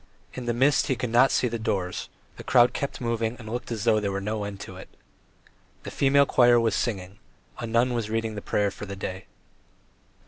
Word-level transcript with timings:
In 0.33 0.45
the 0.47 0.51
mist 0.55 0.87
he 0.87 0.95
could 0.95 1.11
not 1.11 1.29
see 1.29 1.47
the 1.47 1.59
doors; 1.59 2.09
the 2.37 2.43
crowd 2.43 2.73
kept 2.73 2.99
moving 3.01 3.35
and 3.37 3.47
looked 3.47 3.71
as 3.71 3.83
though 3.83 3.99
there 3.99 4.11
were 4.11 4.19
no 4.19 4.45
end 4.45 4.59
to 4.61 4.75
it. 4.75 4.89
The 5.83 5.91
female 5.91 6.25
choir 6.25 6.59
was 6.59 6.73
singing, 6.73 7.19
a 7.59 7.67
nun 7.67 7.93
was 7.93 8.09
reading 8.09 8.33
the 8.33 8.41
prayers 8.41 8.73
for 8.73 8.87
the 8.87 8.95
day. 8.95 9.27